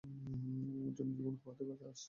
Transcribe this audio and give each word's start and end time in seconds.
ওর 0.79 0.93
জন্য 0.97 1.11
জীবন 1.17 1.35
খোয়াতে 1.41 1.63
চাস? 1.69 1.99